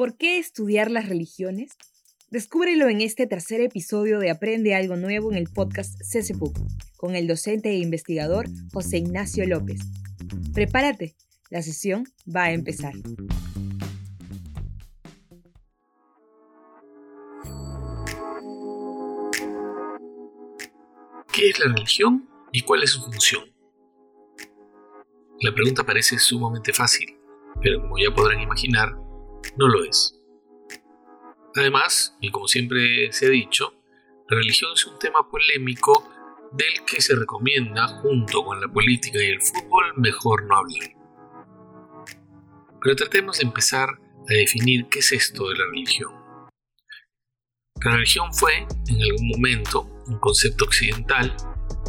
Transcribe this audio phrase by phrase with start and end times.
[0.00, 1.76] ¿Por qué estudiar las religiones?
[2.30, 6.56] Descúbrelo en este tercer episodio de Aprende algo nuevo en el podcast CCPUC
[6.96, 9.78] con el docente e investigador José Ignacio López.
[10.54, 11.16] Prepárate,
[11.50, 12.94] la sesión va a empezar.
[21.30, 23.44] ¿Qué es la religión y cuál es su función?
[25.42, 27.18] La pregunta parece sumamente fácil,
[27.60, 28.99] pero como ya podrán imaginar,
[29.56, 30.16] no lo es.
[31.56, 33.74] Además, y como siempre se ha dicho,
[34.28, 36.08] la religión es un tema polémico
[36.52, 40.90] del que se recomienda, junto con la política y el fútbol, mejor no hablar.
[42.82, 46.12] Pero tratemos de empezar a definir qué es esto de la religión.
[47.84, 51.34] La religión fue, en algún momento, un concepto occidental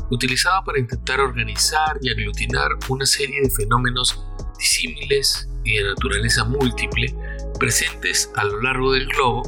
[0.10, 4.26] utilizado para intentar organizar y aglutinar una serie de fenómenos
[4.58, 7.14] disímiles y de naturaleza múltiple
[7.60, 9.44] presentes a lo largo del globo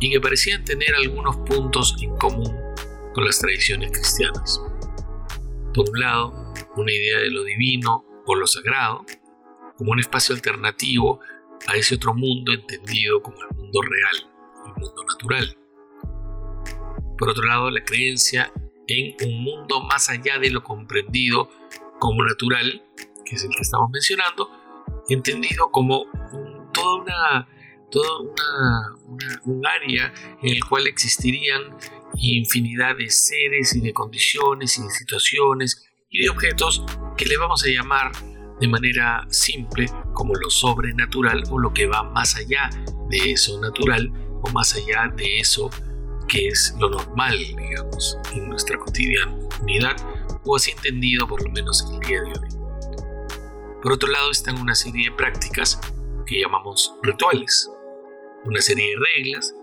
[0.00, 2.54] y que parecían tener algunos puntos en común
[3.14, 4.60] con las tradiciones cristianas.
[5.74, 9.04] Por un lado, una idea de lo divino o lo sagrado,
[9.76, 11.20] como un espacio alternativo
[11.66, 14.32] a ese otro mundo entendido como el mundo real,
[14.66, 15.58] el mundo natural.
[17.18, 18.52] Por otro lado, la creencia
[18.88, 21.50] en un mundo más allá de lo comprendido
[21.98, 22.82] como natural,
[23.24, 24.50] que es el que estamos mencionando,
[25.08, 26.04] entendido como
[26.86, 27.48] toda una,
[27.90, 31.76] toda una, un área en el cual existirían
[32.18, 36.84] infinidad de seres y de condiciones y de situaciones y de objetos
[37.16, 38.12] que le vamos a llamar
[38.60, 42.70] de manera simple como lo sobrenatural o lo que va más allá
[43.10, 44.10] de eso natural
[44.42, 45.68] o más allá de eso
[46.28, 49.96] que es lo normal, digamos, en nuestra cotidianidad
[50.44, 52.48] o así entendido por lo menos en el día de hoy.
[53.82, 55.78] Por otro lado están una serie de prácticas
[56.26, 57.70] que llamamos rituales,
[58.44, 59.54] una serie de reglas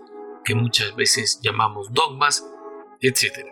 [0.44, 2.46] que muchas veces llamamos dogmas,
[3.00, 3.46] etc.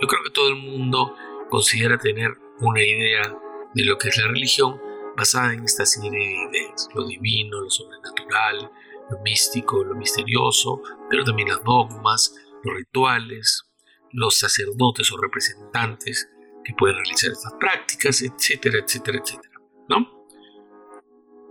[0.00, 1.14] Yo creo que todo el mundo
[1.48, 3.36] considera tener una idea
[3.74, 4.80] de lo que es la religión
[5.16, 8.70] basada en esta serie de ideas, lo divino, lo sobrenatural,
[9.10, 13.64] lo místico, lo misterioso, pero también los dogmas, los rituales,
[14.12, 16.28] los sacerdotes o representantes
[16.64, 19.54] que pueden realizar estas prácticas, etcétera, etcétera, etcétera.
[19.88, 20.17] ¿no?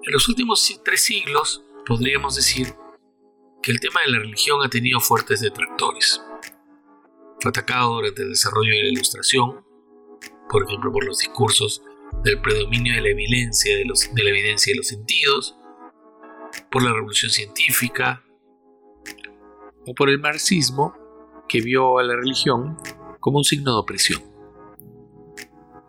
[0.07, 2.73] En los últimos tres siglos podríamos decir
[3.61, 6.23] que el tema de la religión ha tenido fuertes detractores.
[7.41, 9.65] Fue atacado durante el desarrollo de la ilustración,
[10.49, 11.83] por ejemplo por los discursos
[12.23, 15.57] del predominio de la evidencia de, los, de la evidencia de los sentidos,
[16.71, 18.23] por la revolución científica
[19.85, 20.95] o por el marxismo
[21.49, 22.77] que vio a la religión
[23.19, 24.23] como un signo de opresión.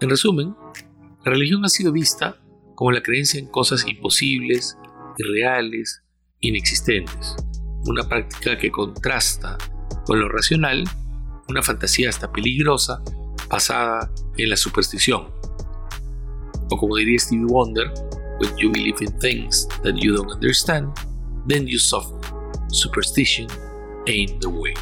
[0.00, 0.56] En resumen,
[1.24, 2.42] la religión ha sido vista
[2.78, 4.78] como la creencia en cosas imposibles,
[5.18, 6.04] irreales,
[6.38, 7.34] inexistentes,
[7.86, 9.58] una práctica que contrasta
[10.06, 10.84] con lo racional,
[11.48, 13.02] una fantasía hasta peligrosa
[13.50, 15.26] basada en la superstición.
[16.70, 17.92] O como diría Stevie Wonder,
[18.40, 20.94] When you believe in things that you don't understand,
[21.48, 22.16] then you suffer.
[22.68, 23.48] Superstition
[24.06, 24.74] ain't the way.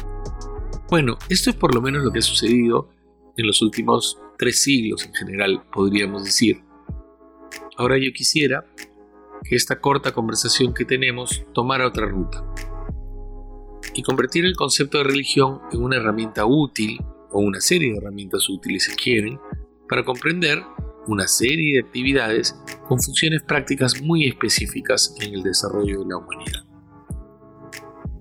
[0.91, 2.91] Bueno, esto es por lo menos lo que ha sucedido
[3.37, 6.66] en los últimos tres siglos en general, podríamos decir.
[7.77, 8.65] Ahora yo quisiera
[9.43, 12.43] que esta corta conversación que tenemos tomara otra ruta
[13.93, 16.97] y convertir el concepto de religión en una herramienta útil
[17.31, 19.39] o una serie de herramientas útiles si quieren
[19.87, 20.63] para comprender
[21.05, 26.65] una serie de actividades con funciones prácticas muy específicas en el desarrollo de la humanidad.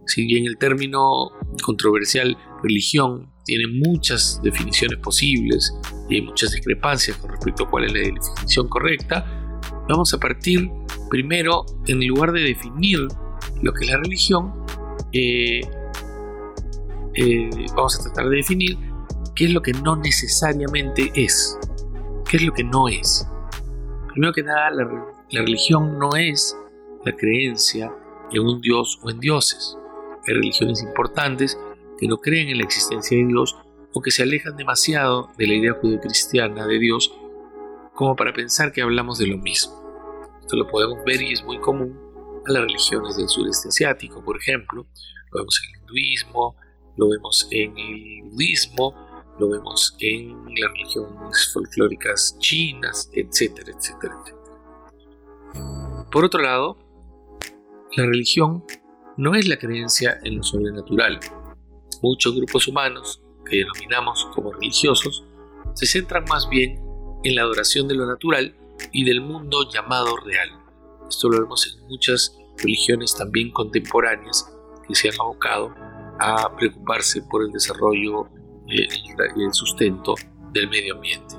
[0.04, 1.30] Si bien el término
[1.64, 5.74] controversial religión tiene muchas definiciones posibles
[6.10, 9.35] y hay muchas discrepancias con respecto a cuál es la definición correcta,
[9.88, 10.70] vamos a partir
[11.10, 13.06] primero, en lugar de definir
[13.62, 14.52] lo que es la religión,
[15.12, 15.60] eh,
[17.14, 18.76] eh, vamos a tratar de definir
[19.34, 21.58] qué es lo que no necesariamente es.
[22.28, 23.26] ¿Qué es lo que no es?
[24.08, 24.84] Primero que nada, la,
[25.30, 26.56] la religión no es
[27.04, 27.92] la creencia
[28.32, 29.76] en un dios o en dioses.
[30.26, 31.58] Hay religiones importantes
[31.98, 33.56] que no creen en la existencia de Dios
[33.92, 37.14] o que se alejan demasiado de la idea judeocristiana de Dios
[37.96, 39.74] como para pensar que hablamos de lo mismo.
[40.40, 41.98] Esto lo podemos ver y es muy común
[42.46, 44.86] a las religiones del sureste asiático, por ejemplo.
[45.32, 46.54] Lo vemos en el hinduismo,
[46.96, 48.94] lo vemos en el budismo,
[49.40, 56.06] lo vemos en las religiones folclóricas chinas, etcétera, etcétera, etcétera.
[56.12, 56.78] Por otro lado,
[57.96, 58.62] la religión
[59.16, 61.18] no es la creencia en lo sobrenatural,
[62.02, 65.24] muchos grupos humanos, que denominamos como religiosos,
[65.74, 66.85] se centran más bien
[67.26, 68.54] en la adoración de lo natural
[68.92, 70.48] y del mundo llamado real.
[71.08, 74.48] Esto lo vemos en muchas religiones también contemporáneas
[74.86, 75.74] que se han abocado
[76.20, 78.26] a preocuparse por el desarrollo
[78.68, 78.86] eh,
[79.36, 80.14] y el sustento
[80.52, 81.34] del medio ambiente.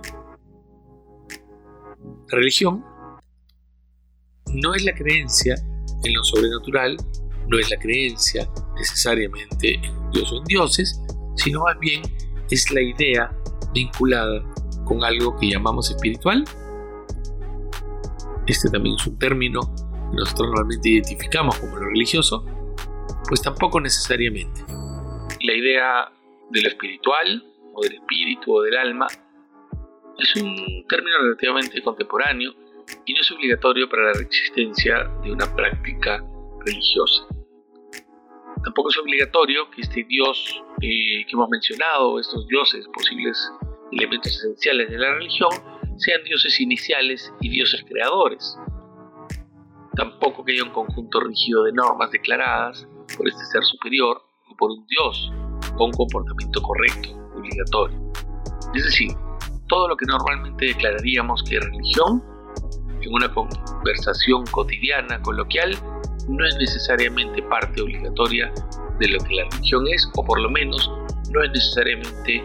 [1.99, 2.83] La religión
[4.53, 5.55] no es la creencia
[6.03, 6.97] en lo sobrenatural,
[7.47, 11.01] no es la creencia necesariamente en Dios o en dioses,
[11.35, 12.01] sino más bien
[12.49, 13.33] es la idea
[13.73, 14.43] vinculada
[14.87, 16.43] con algo que llamamos espiritual.
[18.45, 19.59] Este también es un término
[20.11, 22.45] que nosotros normalmente identificamos como lo religioso,
[23.27, 24.61] pues tampoco necesariamente.
[25.41, 26.11] La idea
[26.49, 27.43] de lo espiritual,
[27.73, 29.07] o del espíritu, o del alma,
[30.17, 32.53] es un término relativamente contemporáneo
[33.05, 36.23] y no es obligatorio para la existencia de una práctica
[36.65, 37.27] religiosa.
[38.63, 43.37] Tampoco es obligatorio que este Dios eh, que hemos mencionado, estos dioses, posibles
[43.91, 45.49] elementos esenciales de la religión,
[45.97, 48.57] sean dioses iniciales y dioses creadores.
[49.95, 52.87] Tampoco que haya un conjunto rígido de normas declaradas
[53.17, 55.31] por este ser superior o por un dios
[55.85, 58.11] un comportamiento correcto, obligatorio.
[58.73, 59.11] Es decir,
[59.67, 62.23] todo lo que normalmente declararíamos que es religión,
[63.01, 65.77] en una conversación cotidiana, coloquial,
[66.27, 68.51] no es necesariamente parte obligatoria
[68.99, 70.91] de lo que la religión es, o por lo menos
[71.31, 72.43] no es necesariamente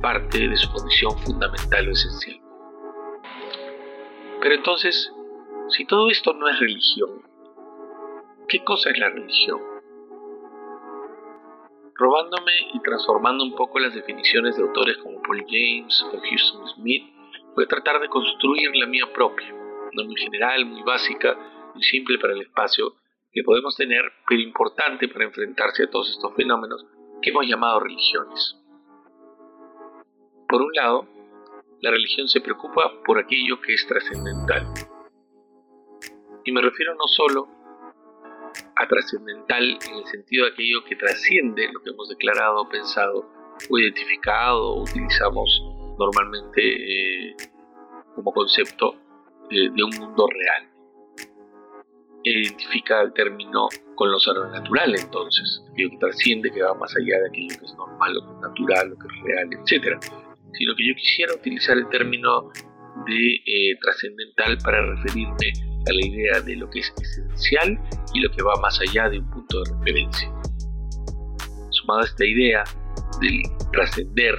[0.00, 2.40] parte de su condición fundamental o esencial.
[4.40, 5.12] Pero entonces,
[5.70, 7.22] si todo esto no es religión,
[8.48, 9.60] ¿qué cosa es la religión?
[11.94, 17.12] Robándome y transformando un poco las definiciones de autores como Paul James o Houston Smith,
[17.56, 19.52] voy a tratar de construir la mía propia,
[19.92, 21.36] no muy general, muy básica,
[21.74, 22.94] muy simple para el espacio
[23.32, 26.86] que podemos tener, pero importante para enfrentarse a todos estos fenómenos
[27.20, 28.56] que hemos llamado religiones.
[30.48, 31.06] Por un lado,
[31.80, 34.66] la religión se preocupa por aquello que es trascendental.
[36.44, 37.48] Y me refiero no solo
[38.76, 43.30] a trascendental en el sentido de aquello que trasciende lo que hemos declarado, pensado
[43.68, 45.62] o identificado utilizamos
[45.98, 47.36] normalmente eh,
[48.14, 48.94] como concepto
[49.50, 50.70] eh, de un mundo real.
[52.24, 57.28] Identifica el término con lo sobrenatural entonces, aquello que trasciende, que va más allá de
[57.28, 60.27] aquello que es normal, lo que es natural, lo que es real, etc.
[60.52, 62.50] Sino que yo quisiera utilizar el término
[63.06, 65.52] de eh, trascendental para referirme
[65.88, 67.78] a la idea de lo que es esencial
[68.14, 70.28] y lo que va más allá de un punto de referencia.
[71.70, 72.64] Sumado a esta idea
[73.20, 73.42] del
[73.72, 74.34] trascender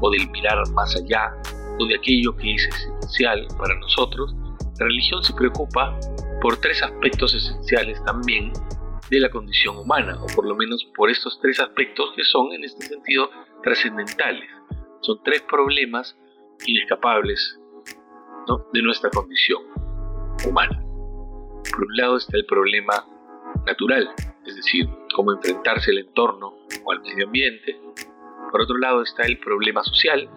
[0.00, 1.32] o del mirar más allá
[1.78, 4.34] o de aquello que es esencial para nosotros,
[4.78, 5.98] la religión se preocupa
[6.40, 8.52] por tres aspectos esenciales también
[9.10, 12.64] de la condición humana, o por lo menos por estos tres aspectos que son en
[12.64, 13.30] este sentido
[13.62, 14.48] trascendentales.
[15.00, 16.16] Son tres problemas
[16.66, 17.58] inescapables
[18.72, 19.62] de nuestra condición
[20.46, 20.82] humana.
[21.70, 23.04] Por un lado está el problema
[23.66, 24.08] natural,
[24.46, 26.54] es decir, cómo enfrentarse al entorno
[26.84, 27.78] o al medio ambiente.
[28.50, 30.28] Por otro lado está el problema social,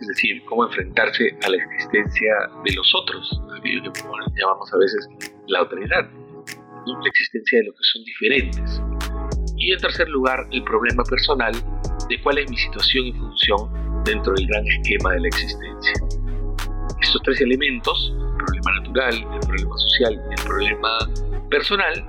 [0.00, 2.32] es decir, cómo enfrentarse a la existencia
[2.64, 4.00] de los otros, aquello que
[4.40, 5.08] llamamos a veces
[5.48, 6.08] la autoridad,
[6.86, 8.82] la existencia de lo que son diferentes.
[9.56, 11.52] Y en tercer lugar, el problema personal
[12.08, 15.92] de cuál es mi situación y función dentro del gran esquema de la existencia.
[17.00, 20.98] Estos tres elementos, el problema natural, el problema social y el problema
[21.50, 22.06] personal,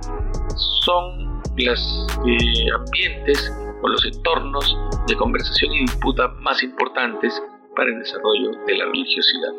[0.84, 3.52] son los eh, ambientes
[3.82, 4.76] o los entornos
[5.06, 7.42] de conversación y disputa más importantes
[7.76, 9.52] para el desarrollo de la religiosidad.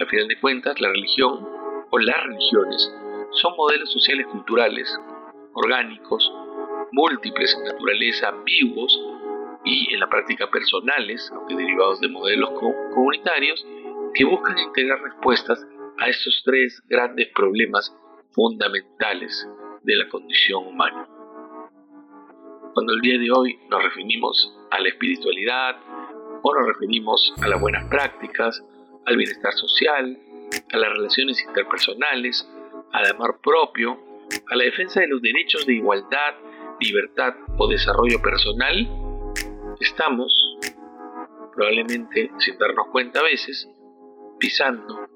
[0.00, 1.46] A final de cuentas, la religión
[1.90, 2.92] o las religiones
[3.42, 4.88] son modelos sociales culturales,
[5.54, 6.32] orgánicos,
[6.92, 9.00] múltiples en naturaleza, ambiguos
[9.64, 12.50] y en la práctica personales, aunque derivados de modelos
[12.94, 13.66] comunitarios,
[14.14, 15.66] que buscan integrar respuestas
[15.98, 17.96] a estos tres grandes problemas
[18.32, 19.48] fundamentales
[19.82, 21.08] de la condición humana.
[22.74, 25.76] Cuando el día de hoy nos referimos a la espiritualidad
[26.42, 28.62] o nos referimos a las buenas prácticas,
[29.06, 30.18] al bienestar social,
[30.72, 32.48] a las relaciones interpersonales,
[32.92, 33.98] al amor propio,
[34.50, 36.34] a la defensa de los derechos de igualdad,
[36.80, 39.03] libertad o desarrollo personal,
[39.80, 40.56] estamos,
[41.54, 43.68] probablemente sin darnos cuenta a veces,
[44.38, 45.06] pisando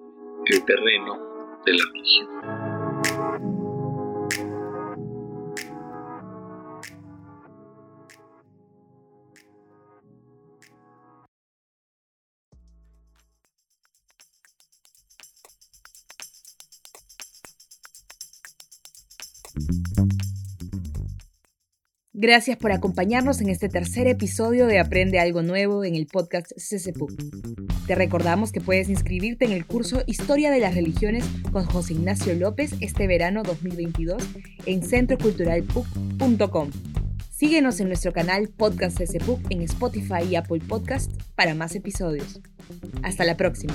[0.46, 2.28] el terreno de la religión.
[22.20, 27.12] Gracias por acompañarnos en este tercer episodio de Aprende algo nuevo en el podcast CCPUC.
[27.86, 32.34] Te recordamos que puedes inscribirte en el curso Historia de las Religiones con José Ignacio
[32.34, 34.20] López este verano 2022
[34.66, 36.70] en centroculturalpuc.com.
[37.30, 42.40] Síguenos en nuestro canal Podcast CCPUC en Spotify y Apple Podcast para más episodios.
[43.04, 43.74] Hasta la próxima.